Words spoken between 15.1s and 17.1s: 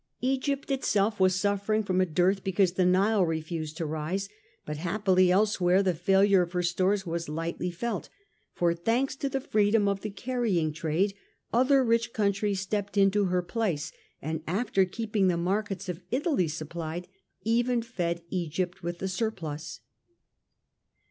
the markets of Italy supplied,